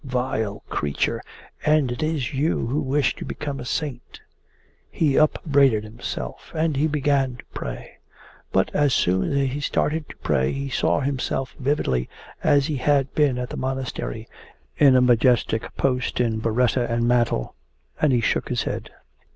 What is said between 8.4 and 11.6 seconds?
But as soon as he started to pray he saw himself